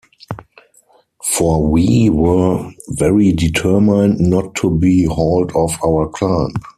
[1.23, 6.53] For we were very determined not to be hauled off our climb.